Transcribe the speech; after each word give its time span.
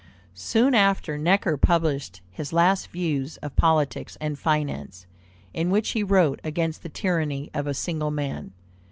Soon 0.33 0.73
after 0.73 1.15
Necker 1.15 1.57
published 1.57 2.21
his 2.31 2.51
Last 2.51 2.87
Views 2.87 3.37
of 3.43 3.55
Politics 3.55 4.17
and 4.19 4.39
Finance, 4.39 5.05
in 5.53 5.69
which 5.69 5.91
he 5.91 6.01
wrote 6.01 6.39
against 6.43 6.81
the 6.81 6.89
tyranny 6.89 7.51
of 7.53 7.67
a 7.67 7.75
single 7.75 8.09
man. 8.09 8.51